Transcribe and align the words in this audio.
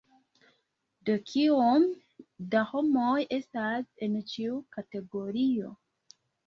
Do 1.09 1.17
kiom 1.31 1.85
da 2.55 2.65
homoj 2.73 3.21
estas 3.39 3.95
en 4.09 4.21
ĉiu 4.35 4.61
kategorio? 4.79 5.81